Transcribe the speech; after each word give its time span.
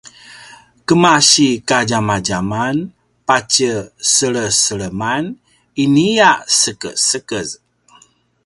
kemasi 0.87 1.49
kadjamadjaman 1.69 2.77
patje 3.27 3.71
seleseleman 4.13 5.23
inia 5.83 6.31
sekesekez 6.59 7.49